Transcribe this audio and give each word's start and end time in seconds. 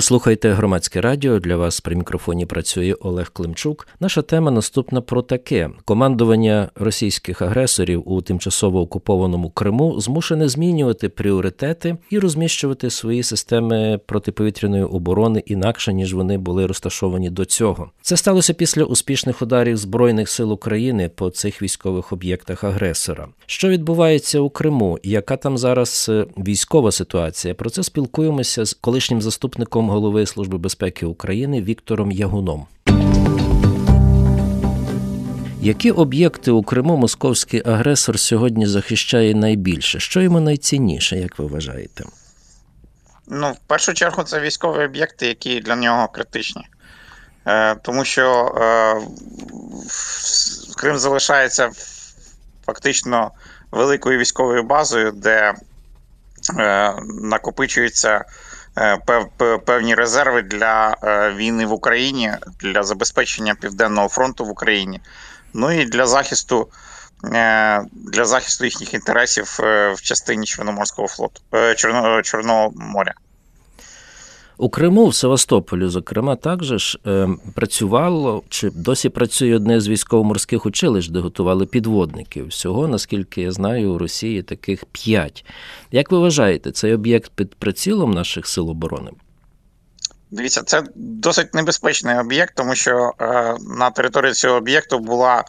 Ви 0.00 0.04
слухаєте 0.04 0.52
громадське 0.52 1.00
радіо. 1.00 1.38
Для 1.38 1.56
вас 1.56 1.80
при 1.80 1.96
мікрофоні 1.96 2.46
працює 2.46 2.94
Олег 3.00 3.30
Климчук. 3.32 3.88
Наша 4.00 4.22
тема 4.22 4.50
наступна 4.50 5.00
про 5.00 5.22
таке: 5.22 5.70
командування 5.84 6.70
російських 6.74 7.42
агресорів 7.42 8.02
у 8.12 8.22
тимчасово 8.22 8.80
окупованому 8.80 9.50
Криму 9.50 10.00
змушене 10.00 10.48
змінювати 10.48 11.08
пріоритети 11.08 11.96
і 12.10 12.18
розміщувати 12.18 12.90
свої 12.90 13.22
системи 13.22 14.00
протиповітряної 14.06 14.82
оборони 14.82 15.42
інакше 15.46 15.92
ніж 15.92 16.14
вони 16.14 16.38
були 16.38 16.66
розташовані 16.66 17.30
до 17.30 17.44
цього. 17.44 17.90
Це 18.02 18.16
сталося 18.16 18.54
після 18.54 18.84
успішних 18.84 19.42
ударів 19.42 19.76
збройних 19.76 20.28
сил 20.28 20.52
України 20.52 21.08
по 21.08 21.30
цих 21.30 21.62
військових 21.62 22.12
об'єктах 22.12 22.64
агресора. 22.64 23.28
Що 23.46 23.68
відбувається 23.68 24.40
у 24.40 24.50
Криму? 24.50 24.98
Яка 25.02 25.36
там 25.36 25.58
зараз 25.58 26.06
е, 26.08 26.26
військова 26.38 26.92
ситуація? 26.92 27.54
Про 27.54 27.70
це 27.70 27.82
спілкуємося 27.82 28.64
з 28.64 28.74
колишнім 28.74 29.22
заступником 29.22 29.50
заступником 29.50 29.89
голови 29.90 30.26
Служби 30.26 30.58
безпеки 30.58 31.06
України 31.06 31.62
Віктором 31.62 32.12
Ягуном. 32.12 32.66
Які 35.62 35.90
об'єкти 35.90 36.50
у 36.50 36.62
Криму 36.62 36.96
московський 36.96 37.62
агресор 37.66 38.18
сьогодні 38.18 38.66
захищає 38.66 39.34
найбільше? 39.34 40.00
Що 40.00 40.20
йому 40.20 40.40
найцінніше, 40.40 41.16
як 41.16 41.38
ви 41.38 41.46
вважаєте? 41.46 42.04
Ну, 43.26 43.52
в 43.52 43.58
першу 43.66 43.94
чергу, 43.94 44.22
це 44.22 44.40
військові 44.40 44.84
об'єкти, 44.84 45.26
які 45.26 45.60
для 45.60 45.76
нього 45.76 46.08
критичні. 46.08 46.62
Е, 47.46 47.74
Тому 47.74 48.04
що 48.04 48.54
е, 48.56 48.94
Крим 50.76 50.98
залишається 50.98 51.70
фактично 52.66 53.30
великою 53.70 54.18
військовою 54.18 54.62
базою, 54.62 55.12
де 55.12 55.54
е, 56.58 56.94
накопичується 57.22 58.24
певні 59.64 59.94
резерви 59.94 60.42
для 60.42 60.96
е, 61.02 61.32
війни 61.32 61.66
в 61.66 61.72
Україні, 61.72 62.32
для 62.60 62.82
забезпечення 62.82 63.54
Південного 63.54 64.08
фронту 64.08 64.44
в 64.44 64.50
Україні, 64.50 65.00
ну 65.52 65.72
і 65.72 65.84
для 65.84 66.06
захисту 66.06 66.68
е, 67.24 67.82
для 67.92 68.24
захисту 68.24 68.64
їхніх 68.64 68.94
інтересів 68.94 69.56
в 69.94 70.00
частині 70.02 70.46
Чорноморського 70.46 71.08
флоту 71.08 71.40
Чорного 72.22 72.72
моря. 72.76 73.14
У 74.60 74.68
Криму, 74.68 75.06
в 75.08 75.14
Севастополі, 75.14 75.88
зокрема, 75.88 76.36
також 76.36 76.98
е, 77.06 77.28
працювало 77.54 78.42
чи 78.48 78.70
досі 78.70 79.08
працює 79.08 79.56
одне 79.56 79.80
з 79.80 79.88
військово-морських 79.88 80.66
училищ, 80.66 81.08
де 81.08 81.20
готували 81.20 81.66
підводників. 81.66 82.46
Всього, 82.46 82.88
наскільки 82.88 83.42
я 83.42 83.52
знаю, 83.52 83.92
у 83.92 83.98
Росії 83.98 84.42
таких 84.42 84.84
п'ять. 84.84 85.44
Як 85.92 86.10
ви 86.10 86.18
вважаєте, 86.18 86.72
цей 86.72 86.94
об'єкт 86.94 87.30
під 87.34 87.54
прицілом 87.54 88.10
наших 88.10 88.46
сил 88.46 88.70
оборони? 88.70 89.10
Дивіться, 90.30 90.62
це 90.62 90.82
досить 90.94 91.54
небезпечний 91.54 92.18
об'єкт, 92.18 92.54
тому 92.54 92.74
що 92.74 93.12
е, 93.20 93.56
на 93.78 93.90
території 93.90 94.32
цього 94.32 94.56
об'єкту 94.56 94.98
була 94.98 95.44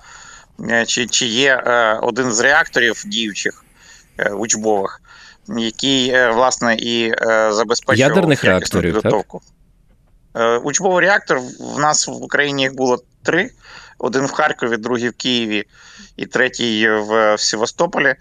е, 0.70 0.86
чи 0.86 1.06
чи 1.06 1.26
є 1.26 1.64
е, 1.66 2.00
один 2.02 2.32
з 2.32 2.40
реакторів 2.40 3.04
діючих 3.06 3.64
е, 4.18 4.30
учбових 4.30 5.02
який 5.58 6.10
е, 6.10 6.32
власне 6.32 6.76
і 6.76 7.12
е, 7.12 7.54
забезпечував 7.54 8.10
ядерних 8.10 8.44
реакторів 8.44 8.94
підготовку. 8.94 9.42
Так? 10.34 10.44
Е, 10.44 10.58
учбовий 10.58 11.06
реактор 11.06 11.40
в 11.76 11.80
нас 11.80 12.08
в 12.08 12.24
Україні 12.24 12.62
їх 12.62 12.76
було 12.76 13.04
три: 13.24 13.52
один 13.98 14.26
в 14.26 14.32
Харкові, 14.32 14.78
другий 14.78 15.10
в 15.10 15.14
Києві 15.14 15.64
і 16.18 16.26
третій 16.26 16.90
в 16.90 17.36
Севастополі. 17.38 18.16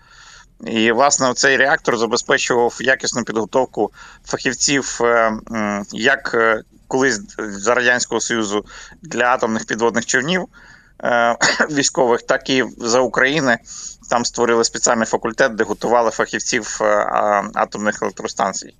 І, 0.66 0.92
власне, 0.92 1.34
цей 1.34 1.56
реактор 1.56 1.96
забезпечував 1.96 2.78
якісну 2.80 3.24
підготовку 3.24 3.92
фахівців, 4.24 5.00
як 5.92 6.36
колись 6.88 7.20
за 7.38 7.74
Радянського 7.74 8.20
Союзу 8.20 8.64
для 9.02 9.24
атомних 9.24 9.66
підводних 9.66 10.06
човнів 10.06 10.48
військових, 11.70 12.22
так 12.22 12.50
і 12.50 12.64
за 12.78 13.00
України 13.00 13.58
там 14.10 14.24
створили 14.24 14.64
спеціальний 14.64 15.06
факультет, 15.06 15.54
де 15.54 15.64
готували 15.64 16.10
фахівців 16.10 16.78
е, 16.80 16.84
атомних 17.54 18.02
електростанцій. 18.02 18.74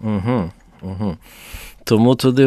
Угу, 0.00 0.50
угу. 0.82 1.16
Тому 1.84 2.14
туди 2.14 2.46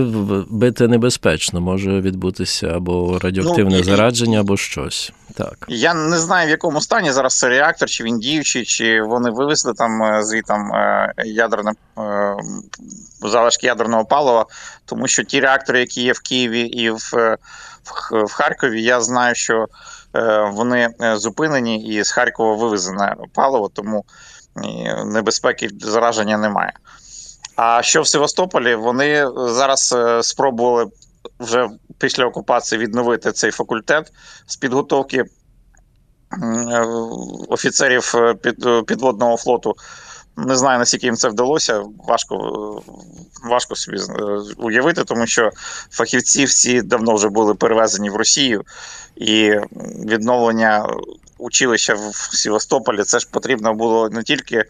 бити 0.49 0.87
небезпечно, 0.87 1.61
може 1.61 2.01
відбутися 2.01 2.67
або 2.67 3.19
радіоактивне 3.19 3.77
ну, 3.77 3.83
зарадження, 3.83 4.39
або 4.39 4.57
щось. 4.57 5.11
Так. 5.33 5.65
Я 5.67 5.93
не 5.93 6.17
знаю, 6.17 6.47
в 6.47 6.49
якому 6.49 6.81
стані 6.81 7.11
зараз 7.11 7.39
цей 7.39 7.49
реактор, 7.49 7.89
чи 7.89 8.03
він 8.03 8.19
діючий, 8.19 8.65
чи 8.65 9.01
вони 9.01 9.29
вивезли 9.29 9.73
там 9.73 10.03
е, 10.03 10.23
звітом 10.23 10.73
е, 10.73 11.13
ядерне 11.25 11.71
залишки 13.21 13.67
ядерного 13.67 14.05
палива, 14.05 14.45
тому 14.85 15.07
що 15.07 15.23
ті 15.23 15.39
реактори, 15.39 15.79
які 15.79 16.03
є 16.03 16.13
в 16.13 16.19
Києві 16.19 16.61
і 16.61 16.89
в, 16.89 16.99
в, 17.83 18.23
в 18.23 18.31
Харкові, 18.31 18.83
я 18.83 19.01
знаю, 19.01 19.35
що 19.35 19.67
Е, 20.15 20.51
вони 20.53 20.89
е, 21.01 21.17
зупинені 21.17 21.83
і 21.83 22.03
з 22.03 22.11
Харкова 22.11 22.55
вивезене 22.55 23.15
паливо, 23.33 23.69
тому 23.73 24.05
небезпеки 25.05 25.69
зараження 25.81 26.37
немає. 26.37 26.73
А 27.55 27.81
що 27.83 28.01
в 28.01 28.07
Севастополі, 28.07 28.75
вони 28.75 29.27
зараз 29.35 29.93
е, 29.97 30.23
спробували 30.23 30.85
вже 31.39 31.69
після 31.97 32.25
окупації 32.25 32.79
відновити 32.79 33.31
цей 33.31 33.51
факультет 33.51 34.11
з 34.45 34.55
підготовки 34.55 35.23
офіцерів 37.49 38.13
підводного 38.87 39.37
флоту. 39.37 39.75
Не 40.37 40.55
знаю, 40.55 40.79
наскільки 40.79 41.05
їм 41.05 41.15
це 41.15 41.29
вдалося. 41.29 41.83
Важко 42.07 42.83
важко 43.43 43.75
собі 43.75 43.97
уявити, 44.57 45.03
тому 45.03 45.27
що 45.27 45.51
фахівці 45.91 46.45
всі 46.45 46.81
давно 46.81 47.15
вже 47.15 47.29
були 47.29 47.55
перевезені 47.55 48.09
в 48.09 48.15
Росію 48.15 48.63
і 49.15 49.51
відновлення 50.05 50.87
училища 51.37 51.93
в 51.93 52.15
Севастополі 52.15 53.03
це 53.03 53.19
ж 53.19 53.27
потрібно 53.31 53.73
було 53.73 54.09
не 54.09 54.23
тільки 54.23 54.55
е, 54.55 54.65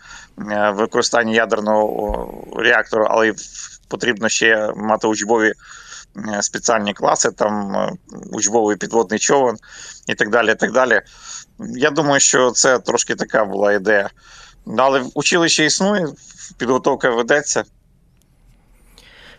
використання 0.75 1.33
ядерного 1.33 2.45
реактору, 2.55 3.07
але 3.09 3.27
й 3.27 3.33
потрібно 3.87 4.29
ще 4.29 4.71
мати 4.75 5.07
учбові 5.07 5.53
е, 6.17 6.41
спеціальні 6.41 6.93
класи, 6.93 7.31
там 7.31 7.75
е, 7.75 7.91
учбовий 8.31 8.77
підводний 8.77 9.19
човен 9.19 9.57
і 10.07 10.15
так 10.15 10.29
далі. 10.29 10.51
і 10.51 10.55
так 10.55 10.71
далі. 10.71 11.01
Я 11.59 11.89
думаю, 11.89 12.19
що 12.19 12.51
це 12.51 12.79
трошки 12.79 13.15
така 13.15 13.45
була 13.45 13.73
ідея. 13.73 14.09
Але 14.77 15.03
училище 15.13 15.65
існує, 15.65 16.07
підготовка 16.57 17.09
ведеться. 17.09 17.63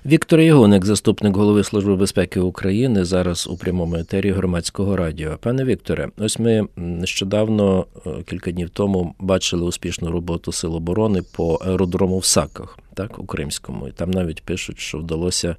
Віктор 0.06 0.40
Єгоник, 0.40 0.84
заступник 0.84 1.36
голови 1.36 1.64
Служби 1.64 1.96
безпеки 1.96 2.40
України, 2.40 3.04
зараз 3.04 3.46
у 3.46 3.56
прямому 3.56 3.96
етері 3.96 4.30
громадського 4.30 4.96
радіо. 4.96 5.38
Пане 5.40 5.64
Вікторе, 5.64 6.08
ось 6.18 6.38
ми 6.38 6.68
нещодавно, 6.76 7.86
е, 8.06 8.10
кілька 8.26 8.50
днів 8.50 8.70
тому, 8.70 9.14
бачили 9.18 9.64
успішну 9.64 10.10
роботу 10.10 10.52
Сил 10.52 10.74
оборони 10.74 11.22
по 11.22 11.54
аеродрому 11.54 12.18
в 12.18 12.24
Саках, 12.24 12.78
так, 12.94 13.18
у 13.18 13.26
Кримському. 13.26 13.88
І 13.88 13.92
там 13.92 14.10
навіть 14.10 14.42
пишуть, 14.42 14.78
що 14.78 14.98
вдалося 14.98 15.56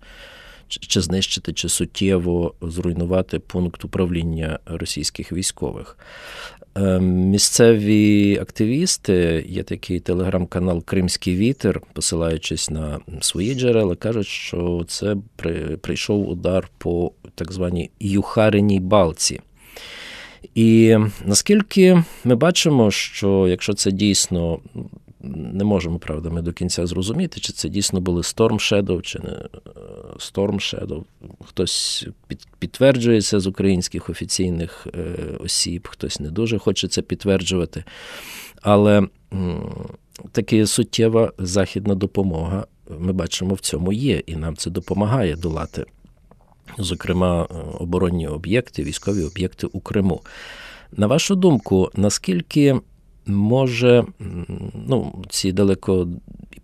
чи 0.68 1.02
знищити, 1.02 1.54
чи 1.54 1.70
суттєво 1.70 2.54
зруйнувати 2.62 3.40
пункт 3.40 3.86
управління 3.86 4.60
російських 4.66 5.32
військових. 5.32 5.98
Ем, 6.78 7.04
місцеві 7.04 8.38
активісти, 8.42 9.46
є 9.50 9.64
такий 9.64 10.00
телеграм-канал 10.00 10.84
Кримський 10.84 11.36
Вітер, 11.36 11.82
посилаючись 11.94 12.70
на 12.70 13.00
свої 13.22 13.56
джерела, 13.56 13.96
кажуть, 13.96 14.28
що 14.28 14.86
це 14.88 15.16
прийшов 15.82 16.30
удар 16.30 16.70
по 16.78 17.12
так 17.36 17.52
званій 17.52 17.90
Юхариній 18.00 18.80
балці. 18.80 19.40
І 20.56 20.98
наскільки 21.26 22.04
ми 22.24 22.36
бачимо, 22.36 22.92
що 22.92 23.48
якщо 23.48 23.74
це 23.74 23.92
дійсно 23.92 24.60
не 25.54 25.64
можемо, 25.64 26.00
правда, 26.00 26.30
ми 26.30 26.42
до 26.42 26.54
кінця 26.54 26.86
зрозуміти, 26.86 27.40
чи 27.40 27.54
це 27.54 27.70
дійсно 27.70 28.02
були 28.02 28.22
Storm 28.22 28.54
Shadow, 28.54 29.02
чи 29.02 29.20
не 29.20 29.30
е, 29.30 29.50
Storm 30.18 30.56
Shadow. 30.56 31.04
Хтось 31.46 32.08
підтверджується 32.60 33.40
з 33.40 33.48
українських 33.48 34.10
офіційних 34.10 34.88
е, 34.94 35.16
осіб, 35.40 35.88
хтось 35.88 36.20
не 36.20 36.30
дуже 36.30 36.58
хоче 36.58 36.88
це 36.88 37.02
підтверджувати. 37.02 37.84
Але 38.62 39.08
така 40.32 40.68
суттєва 40.68 41.32
західна 41.38 41.96
допомога, 41.96 42.66
ми 43.00 43.14
бачимо, 43.14 43.56
в 43.56 43.60
цьому 43.60 43.94
є, 43.94 44.24
і 44.26 44.36
нам 44.36 44.56
це 44.56 44.70
допомагає 44.70 45.36
долати, 45.36 45.86
зокрема, 46.78 47.44
е, 47.44 47.54
оборонні 47.80 48.28
об'єкти, 48.28 48.84
військові 48.84 49.24
об'єкти 49.24 49.68
у 49.68 49.80
Криму. 49.80 50.22
На 50.92 51.08
вашу 51.08 51.36
думку, 51.36 51.92
наскільки 51.96 52.80
може 53.26 54.06
ну, 54.88 55.24
ці 55.30 55.52
далеко 55.52 56.08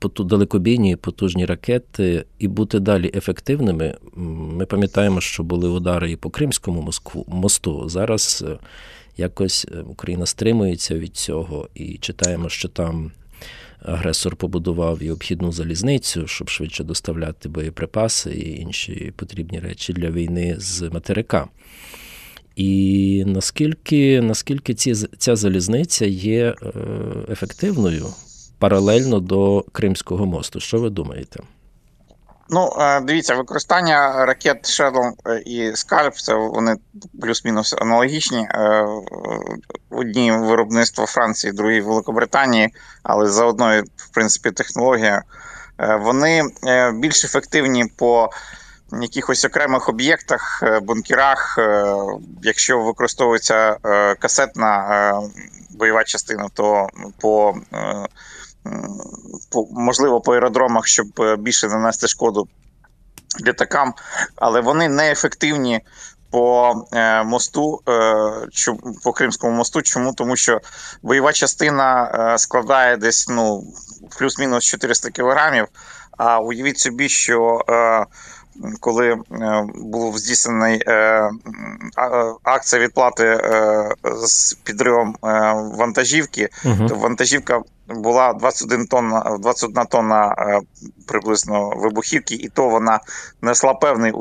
далекобійні 0.10 0.96
потужні 0.96 1.46
ракети 1.46 2.26
і 2.40 2.48
бути 2.48 2.80
далі 2.80 3.12
ефективними. 3.16 3.98
Ми 4.56 4.66
пам'ятаємо, 4.66 5.22
що 5.22 5.44
були 5.44 5.70
удари 5.70 6.12
і 6.12 6.16
по 6.16 6.30
Кримському 6.30 6.82
Москву, 6.82 7.26
мосту. 7.28 7.90
Зараз 7.90 8.46
е, 8.48 8.58
якось 9.18 9.68
е, 9.72 9.82
Україна 9.82 10.26
стримується 10.26 10.96
від 10.96 11.16
цього 11.16 11.70
і 11.76 11.98
читаємо, 11.98 12.50
що 12.50 12.68
там 12.68 13.12
агресор 13.86 14.36
побудував 14.36 15.04
і 15.04 15.12
обхідну 15.12 15.52
залізницю, 15.52 16.28
щоб 16.28 16.50
швидше 16.50 16.84
доставляти 16.84 17.50
боєприпаси 17.50 18.32
і 18.32 18.62
інші 18.62 19.14
потрібні 19.16 19.60
речі 19.60 19.94
для 19.94 20.10
війни 20.10 20.56
з 20.60 20.82
материка. 20.82 21.48
І 22.56 23.24
наскільки 23.28 24.22
наскільки 24.22 24.74
ці, 24.74 24.94
ця 24.94 25.36
залізниця 25.36 26.06
є 26.06 26.56
е, 26.62 26.74
ефективною 27.30 28.06
паралельно 28.64 29.20
до 29.20 29.66
Кримського 29.72 30.26
мосту? 30.26 30.60
Що 30.60 30.80
ви 30.80 30.90
думаєте? 30.90 31.40
Ну, 32.50 32.74
е, 32.80 33.02
дивіться, 33.02 33.36
використання 33.36 34.26
ракет 34.26 34.66
Shadow 34.66 35.12
і 35.46 35.76
Скальп 35.76 36.16
це 36.16 36.34
вони 36.34 36.76
плюс-мінус 37.22 37.76
аналогічні. 37.82 38.48
Е, 38.50 38.86
одні 39.90 40.32
виробництво 40.32 41.06
Франції, 41.06 41.54
другі 41.54 41.82
Великобританії, 41.82 42.70
але 43.04 43.30
за 43.30 43.46
одною, 43.46 43.84
в 43.98 44.10
принципі, 44.14 44.52
технологією. 44.52 45.22
Вони 46.00 46.44
більш 46.94 47.26
ефективні 47.26 47.86
по 47.98 48.30
якихось 49.02 49.46
окремих 49.46 49.90
об'єктах, 49.90 50.64
бункерах. 50.82 51.60
Якщо 52.44 52.80
використовується 52.80 53.78
касетна 54.20 55.22
бойова 55.70 56.04
частина, 56.04 56.48
то 56.54 56.88
по 57.22 57.56
можливо 59.72 60.22
по 60.22 60.34
аеродромах, 60.34 60.88
щоб 60.88 61.08
е, 61.20 61.36
більше 61.36 61.68
нанести 61.68 62.08
шкоду 62.08 62.48
літакам, 63.48 63.94
але 64.36 64.62
вони 64.62 64.90
неефективні 64.90 65.82
по 66.32 66.76
е, 66.94 67.24
мосту, 67.24 67.82
е, 67.90 68.74
по 69.04 69.14
Кримському 69.14 69.58
мосту. 69.58 69.82
Чому? 69.82 70.14
Тому 70.14 70.36
що 70.36 70.62
бойова 71.04 71.34
частина 71.34 72.36
складає 72.38 72.98
десь 72.98 73.28
ну, 73.30 73.64
плюс-мінус 74.20 74.64
400 74.64 75.10
кілограмів. 75.10 75.68
А 76.18 76.40
уявіть 76.40 76.80
собі, 76.80 77.10
що 77.10 77.62
коли 78.80 79.18
був 79.76 80.18
здійснений 80.18 80.82
акція 82.44 82.82
відплати 82.82 83.40
з 84.04 84.54
підривом 84.54 85.16
вантажівки, 85.78 86.50
угу. 86.66 86.88
то 86.90 86.96
вантажівка 86.96 87.62
була 87.88 88.34
21 88.34 88.88
тонна, 88.88 89.38
21 89.40 89.86
тонна 89.86 90.36
приблизно 91.08 91.70
вибухівки, 91.70 92.36
і 92.36 92.50
то 92.50 92.70
вона 92.70 93.00
несла 93.42 93.74
певний 93.74 94.14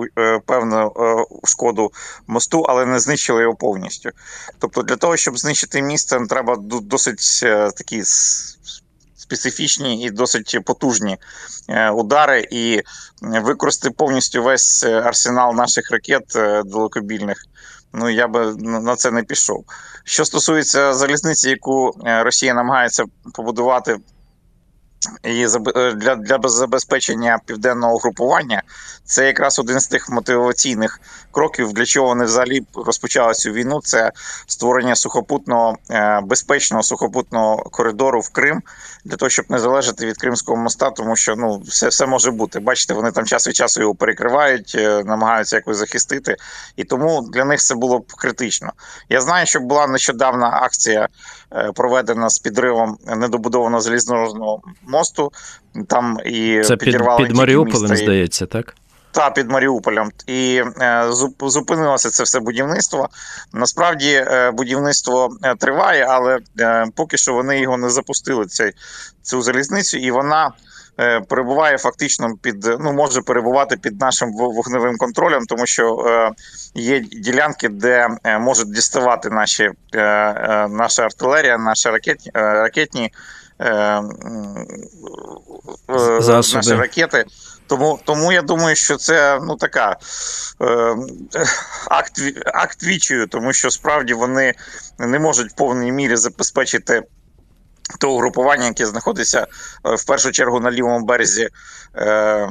певну 0.46 0.92
шкоду 1.44 1.92
мосту, 2.26 2.60
але 2.68 2.86
не 2.86 3.00
знищила 3.00 3.40
його 3.40 3.54
повністю. 3.54 4.10
Тобто, 4.58 4.82
для 4.82 4.96
того, 4.96 5.16
щоб 5.16 5.38
знищити 5.38 5.82
місце, 5.82 6.20
треба 6.28 6.56
досить 6.60 7.40
такі 7.76 8.02
специфічні 9.32 10.02
і 10.02 10.10
досить 10.10 10.58
потужні 10.64 11.16
е, 11.68 11.90
удари, 11.90 12.48
і 12.50 12.82
використати 13.22 13.94
повністю 13.98 14.42
весь 14.42 14.82
арсенал 14.84 15.54
наших 15.54 15.90
ракет 15.90 16.36
е, 16.36 16.62
далекобільних. 16.62 17.44
Ну 17.92 18.10
я 18.10 18.28
би 18.28 18.54
на 18.56 18.96
це 18.96 19.10
не 19.10 19.22
пішов. 19.22 19.64
Що 20.04 20.25
стосується 20.25 20.94
залізниці, 20.94 21.50
яку 21.50 21.94
е, 22.06 22.22
Росія 22.22 22.54
намагається 22.54 23.04
побудувати 23.34 23.96
і 25.22 25.46
е, 25.76 25.93
для 25.93 26.16
для 26.16 26.49
забезпечення 26.49 27.38
південного 27.46 27.99
групування 27.99 28.62
це 29.04 29.26
якраз 29.26 29.58
один 29.58 29.81
з 29.81 29.87
тих 29.87 30.10
мотиваційних 30.10 31.00
кроків, 31.31 31.72
для 31.72 31.84
чого 31.84 32.08
вони 32.08 32.25
взагалі 32.25 32.62
розпочали 32.75 33.34
цю 33.34 33.52
війну. 33.52 33.81
Це 33.84 34.12
створення 34.46 34.96
сухопутного 34.96 35.76
е, 35.90 36.20
безпечного 36.25 36.82
сухопутного 36.82 37.56
коридору 37.56 38.20
в 38.20 38.28
Крим 38.28 38.62
для 39.04 39.16
того, 39.16 39.31
щоб 39.31 39.44
не 39.49 39.58
залежати 39.58 40.06
від 40.06 40.16
Кримського 40.16 40.58
моста, 40.58 40.90
тому 40.90 41.16
що 41.16 41.37
ну 41.37 41.62
все 41.66 41.88
все 41.88 42.06
може 42.06 42.31
бути. 42.31 42.60
Бачите, 42.60 42.94
вони 42.94 43.12
там 43.12 43.25
час 43.25 43.48
від 43.48 43.56
часу 43.56 43.81
його 43.81 43.94
перекривають, 43.94 44.75
е, 44.78 45.05
намагаються 45.05 45.56
якось 45.56 45.76
захистити, 45.76 46.37
і 46.76 46.84
тому 46.84 47.28
для 47.32 47.44
них 47.44 47.60
це 47.60 47.75
було 47.75 47.98
б 47.98 48.12
критично. 48.12 48.72
Я 49.08 49.20
знаю, 49.20 49.46
що 49.46 49.60
була 49.60 49.87
нещодавна 49.87 50.50
акція 50.62 51.08
проведена 51.75 52.28
з 52.28 52.38
підривом 52.38 52.96
недобудованого 53.16 53.81
залізничного 53.81 54.60
мосту. 54.87 55.32
Там 55.88 56.19
і 56.25 56.62
Це 56.64 56.76
під, 56.76 56.96
під 57.19 57.37
Маріуполем, 57.37 57.96
здається, 57.96 58.46
так? 58.46 58.75
Так, 59.12 59.34
під 59.34 59.50
Маріуполем. 59.50 60.10
І 60.26 60.62
е, 60.81 61.06
зупинилося 61.40 62.10
це 62.10 62.22
все 62.22 62.40
будівництво. 62.40 63.08
Насправді 63.52 64.10
е, 64.10 64.50
будівництво 64.50 65.37
е, 65.43 65.54
триває, 65.54 66.06
але 66.08 66.38
поки 66.94 67.16
що 67.16 67.34
вони 67.34 67.60
його 67.60 67.76
не 67.76 67.90
запустили, 67.90 68.46
цей, 68.46 68.72
цю 69.22 69.43
залізницю, 69.43 69.96
і 69.98 70.10
вона. 70.10 70.52
Перебуває 71.28 71.78
фактично 71.78 72.34
під 72.42 72.64
ну 72.80 72.92
може 72.92 73.22
перебувати 73.22 73.76
під 73.76 74.00
нашим 74.00 74.32
вогневим 74.32 74.96
контролем, 74.96 75.46
тому 75.46 75.66
що 75.66 76.04
е, 76.06 76.30
є 76.74 77.00
ділянки, 77.00 77.68
де 77.68 78.08
е, 78.24 78.38
можуть 78.38 78.72
діставати 78.72 79.30
наші 79.30 79.70
е, 79.94 80.68
наша 80.68 81.02
артилерія, 81.02 81.58
наші 81.58 81.88
ракетні 81.88 82.30
ракетні 82.34 83.12
Е, 83.62 84.02
е, 85.90 86.20
Засоби. 86.22 86.56
наші 86.56 86.74
ракети. 86.74 87.24
Тому 87.66 88.00
тому 88.04 88.32
я 88.32 88.42
думаю, 88.42 88.76
що 88.76 88.96
це 88.96 89.40
ну 89.42 89.56
така 89.56 89.96
е, 90.62 90.96
акт 91.90 92.12
акт 92.54 92.82
вічою, 92.84 93.26
тому 93.26 93.52
що 93.52 93.70
справді 93.70 94.14
вони 94.14 94.54
не 94.98 95.18
можуть 95.18 95.52
в 95.52 95.54
повній 95.54 95.92
мірі 95.92 96.16
забезпечити 96.16 97.02
те 97.98 98.06
угрупування, 98.06 98.66
яке 98.66 98.86
знаходиться 98.86 99.46
е, 99.86 99.94
в 99.94 100.04
першу 100.04 100.32
чергу 100.32 100.60
на 100.60 100.70
лівому 100.70 101.06
березі 101.06 101.48
е, 101.96 102.48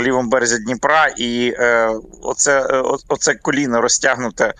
лівому 0.00 0.28
березі 0.28 0.58
Дніпра, 0.58 1.06
і 1.16 1.54
е, 1.58 1.90
оце 2.22 2.60
оце 3.08 3.34
коліно 3.34 3.80
розтягнуте 3.80 4.54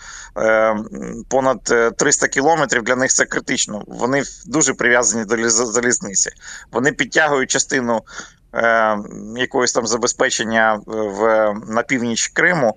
понад 1.29 1.73
300 1.97 2.27
кілометрів. 2.27 2.83
Для 2.83 2.95
них 2.95 3.11
це 3.11 3.25
критично. 3.25 3.83
Вони 3.87 4.23
дуже 4.45 4.73
прив'язані 4.73 5.25
до 5.25 5.49
залізниці. 5.49 6.29
Вони 6.71 6.91
підтягують 6.91 7.51
частину. 7.51 8.01
Якогось 9.35 9.73
там 9.73 9.87
забезпечення 9.87 10.79
в 10.85 11.53
на 11.67 11.83
північ 11.83 12.27
Криму, 12.27 12.75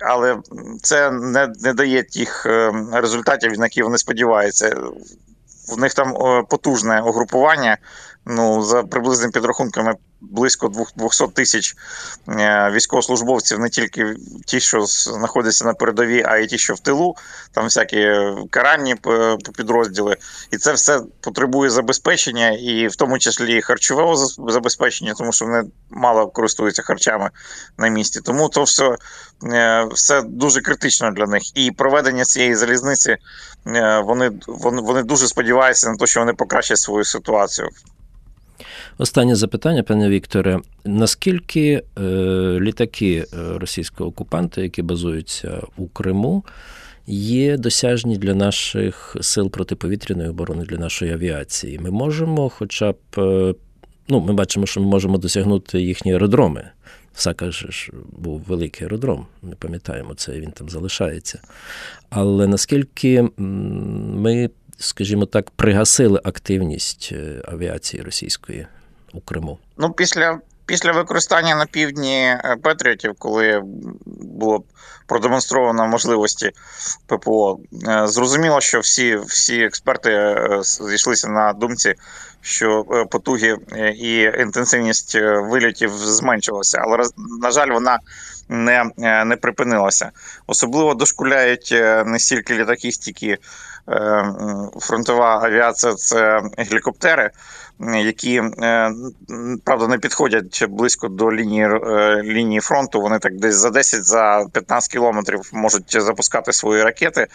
але 0.00 0.36
це 0.82 1.10
не 1.10 1.52
не 1.60 1.72
дає 1.72 2.02
тих 2.02 2.46
результатів, 2.92 3.58
на 3.58 3.66
які 3.66 3.82
вони 3.82 3.98
сподіваються. 3.98 4.76
В 5.68 5.80
них 5.80 5.94
там 5.94 6.14
потужне 6.48 7.00
угрупування. 7.00 7.78
Ну 8.26 8.62
за 8.62 8.82
приблизними 8.82 9.32
підрахунками 9.32 9.94
близько 10.30 10.68
200 10.96 11.26
тисяч 11.26 11.76
е, 12.28 12.70
військовослужбовців, 12.74 13.58
не 13.58 13.68
тільки 13.68 14.16
ті, 14.46 14.60
що 14.60 14.86
знаходяться 14.86 15.64
на 15.64 15.74
передовій, 15.74 16.22
а 16.26 16.36
й 16.36 16.46
ті, 16.46 16.58
що 16.58 16.74
в 16.74 16.80
тилу, 16.80 17.16
там 17.52 17.64
всякі 17.64 18.08
каральні 18.50 18.96
підрозділи, 19.56 20.16
і 20.50 20.56
це 20.56 20.72
все 20.72 21.00
потребує 21.20 21.70
забезпечення, 21.70 22.50
і 22.50 22.88
в 22.88 22.96
тому 22.96 23.18
числі 23.18 23.62
харчового 23.62 24.16
забезпечення, 24.50 25.14
тому 25.18 25.32
що 25.32 25.44
вони 25.44 25.62
мало 25.90 26.26
користуються 26.26 26.82
харчами 26.82 27.30
на 27.78 27.88
місці. 27.88 28.20
Тому 28.24 28.48
то 28.48 28.62
все, 28.62 28.96
е, 29.44 29.84
все 29.92 30.22
дуже 30.22 30.60
критично 30.60 31.10
для 31.10 31.26
них. 31.26 31.56
І 31.56 31.70
проведення 31.70 32.24
цієї 32.24 32.54
залізниці 32.54 33.16
е, 33.66 34.02
вони, 34.04 34.30
вони, 34.46 34.82
вони 34.82 35.02
дуже 35.02 35.28
сподіваються 35.28 35.90
на 35.90 35.96
те, 35.96 36.06
що 36.06 36.20
вони 36.20 36.32
покращать 36.32 36.78
свою 36.78 37.04
ситуацію. 37.04 37.68
Останнє 38.98 39.34
запитання, 39.34 39.82
пане 39.82 40.08
Вікторе. 40.08 40.60
Наскільки 40.84 41.82
е, 41.98 42.02
літаки 42.60 43.24
е, 43.32 43.58
російського 43.58 44.10
окупанта, 44.10 44.60
які 44.60 44.82
базуються 44.82 45.62
у 45.76 45.86
Криму, 45.86 46.44
є 47.06 47.56
досяжні 47.56 48.18
для 48.18 48.34
наших 48.34 49.16
сил 49.20 49.50
протиповітряної 49.50 50.28
оборони, 50.28 50.64
для 50.64 50.76
нашої 50.76 51.12
авіації? 51.12 51.78
Ми 51.78 51.90
можемо, 51.90 52.48
хоча 52.48 52.92
б, 52.92 52.96
е, 53.18 53.54
ну, 54.08 54.20
ми 54.20 54.32
бачимо, 54.32 54.66
що 54.66 54.80
ми 54.80 54.86
можемо 54.86 55.18
досягнути 55.18 55.80
їхні 55.80 56.12
аеродроми. 56.12 56.64
Сака 57.14 57.50
ж 57.50 57.90
був 58.12 58.40
великий 58.40 58.84
аеродром, 58.84 59.26
ми 59.42 59.54
пам'ятаємо 59.58 60.14
це, 60.14 60.40
він 60.40 60.50
там 60.50 60.68
залишається. 60.68 61.40
Але 62.10 62.46
наскільки 62.46 63.28
ми, 63.36 64.50
скажімо 64.82 65.26
так, 65.26 65.50
пригасили 65.50 66.20
активність 66.24 67.08
е, 67.12 67.42
авіації 67.48 68.02
російської 68.02 68.66
у 69.12 69.20
Криму? 69.20 69.58
Ну, 69.76 69.92
після 69.92 70.38
після 70.66 70.92
використання 70.92 71.56
на 71.56 71.66
півдні 71.66 72.18
е, 72.18 72.56
Петріотів, 72.62 73.14
коли 73.18 73.62
було 74.06 74.62
продемонстровано 75.06 75.88
можливості 75.88 76.50
ППО, 77.06 77.58
е, 77.88 78.06
зрозуміло, 78.06 78.60
що 78.60 78.80
всі 78.80 79.16
всі 79.16 79.62
експерти 79.62 80.36
зійшлися 80.62 81.28
на 81.28 81.52
думці, 81.52 81.94
що 82.40 82.84
потуги 83.10 83.56
і 83.96 84.20
інтенсивність 84.22 85.14
вильотів 85.20 85.90
зменшилася, 85.90 86.78
але 86.78 86.98
на 87.42 87.50
жаль, 87.50 87.68
вона 87.68 87.98
не 88.52 88.90
не 89.24 89.36
припинилася. 89.36 90.10
Особливо 90.46 90.94
дошкуляють 90.94 91.74
не 92.06 92.18
стільки 92.18 92.54
літаки, 92.54 92.92
стільки 92.92 93.38
фронтова 94.80 95.40
авіація 95.44 95.94
це 95.94 96.42
гелікоптери 96.58 97.30
які 97.80 98.36
е, 98.36 98.92
правда 99.64 99.88
не 99.88 99.98
підходять 99.98 100.64
близько 100.68 101.08
до 101.08 101.32
лінії 101.32 101.64
е, 101.64 102.22
лінії 102.22 102.60
фронту. 102.60 103.00
Вони 103.00 103.18
так 103.18 103.38
десь 103.38 103.54
за 103.54 103.70
10 103.70 104.04
за 104.04 104.46
15 104.52 104.92
кілометрів 104.92 105.50
можуть 105.52 106.02
запускати 106.02 106.52
свої 106.52 106.82
ракети, 106.82 107.26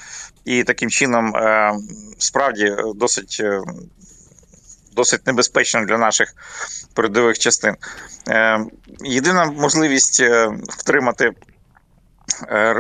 і 0.46 0.64
таким 0.64 0.90
чином 0.90 1.36
е, 1.36 1.74
справді 2.18 2.76
досить. 2.96 3.44
Досить 4.98 5.28
небезпечно 5.28 5.86
для 5.86 5.98
наших 5.98 6.34
передових 6.94 7.40
частин. 7.40 7.76
Єдина 9.00 9.46
можливість 9.46 10.24
втримати 10.70 11.32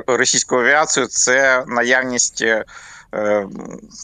російську 0.08 0.56
авіацію 0.56 1.08
це 1.08 1.64
наявність 1.68 2.44
Е, 2.48 2.66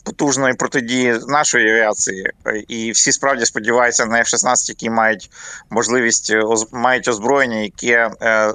потужної 0.03 0.53
протидії 0.53 1.19
нашої 1.27 1.71
авіації, 1.71 2.31
і 2.67 2.91
всі 2.91 3.11
справді 3.11 3.45
сподіваються 3.45 4.05
на 4.05 4.17
F-16, 4.17 4.69
які 4.69 4.89
мають 4.89 5.29
можливість 5.69 6.33
мають 6.71 7.07
озброєння, 7.07 7.57
яке 7.57 8.11
е, 8.21 8.53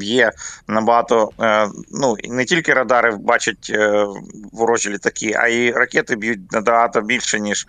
є 0.00 0.32
набагато 0.68 1.30
ну 1.90 2.16
не 2.28 2.44
тільки 2.44 2.74
радари 2.74 3.16
бачать 3.20 3.70
е, 3.74 4.06
ворожі 4.52 4.90
літаки, 4.90 5.34
а 5.38 5.48
й 5.48 5.70
ракети 5.70 6.16
б'ють 6.16 6.52
набагато 6.52 7.00
більше 7.00 7.40
ніж 7.40 7.66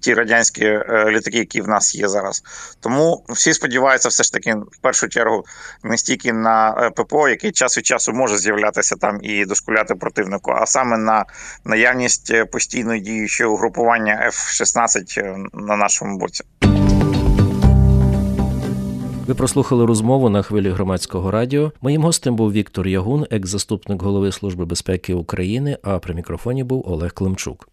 ті 0.00 0.14
радянські 0.14 0.64
літаки, 1.08 1.38
які 1.38 1.60
в 1.60 1.68
нас 1.68 1.94
є 1.94 2.08
зараз. 2.08 2.42
Тому 2.80 3.24
всі 3.28 3.54
сподіваються, 3.54 4.08
все 4.08 4.22
ж 4.22 4.32
таки 4.32 4.54
в 4.54 4.78
першу 4.80 5.08
чергу 5.08 5.44
не 5.82 5.98
стільки 5.98 6.32
на 6.32 6.90
ППО, 6.96 7.28
який 7.28 7.52
час 7.52 7.78
від 7.78 7.86
часу 7.86 8.12
може 8.12 8.38
з'являтися 8.38 8.96
там 8.96 9.18
і 9.22 9.44
дошкуляти 9.44 9.94
противнику 9.94 10.50
а 10.50 10.66
саме 10.74 10.98
на 10.98 11.24
наявність 11.64 12.30
е, 12.30 12.44
постійно 12.44 12.98
діючого 12.98 13.54
угрупування 13.54 14.30
F-16 14.32 15.20
е, 15.20 15.36
на 15.52 15.76
нашому 15.76 16.18
боці. 16.18 16.44
Ви 19.26 19.34
прослухали 19.34 19.86
розмову 19.86 20.28
на 20.28 20.42
хвилі 20.42 20.70
громадського 20.70 21.30
радіо. 21.30 21.72
Моїм 21.80 22.02
гостем 22.02 22.36
був 22.36 22.52
Віктор 22.52 22.86
Ягун, 22.86 23.26
екс-заступник 23.30 24.02
голови 24.02 24.32
Служби 24.32 24.64
безпеки 24.64 25.14
України. 25.14 25.78
А 25.82 25.98
при 25.98 26.14
мікрофоні 26.14 26.64
був 26.64 26.84
Олег 26.88 27.12
Климчук. 27.12 27.68